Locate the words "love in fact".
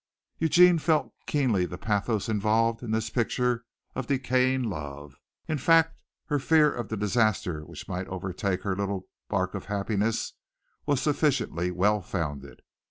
4.63-5.95